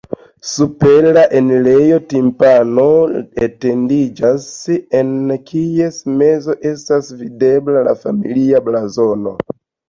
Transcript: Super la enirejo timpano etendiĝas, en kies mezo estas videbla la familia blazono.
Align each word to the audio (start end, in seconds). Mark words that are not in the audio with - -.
Super 0.51 1.05
la 1.17 1.25
enirejo 1.39 1.99
timpano 2.13 2.85
etendiĝas, 3.47 4.47
en 5.01 5.11
kies 5.51 6.01
mezo 6.23 6.57
estas 6.71 7.13
videbla 7.21 7.85
la 7.91 7.95
familia 8.07 8.65
blazono. 8.73 9.37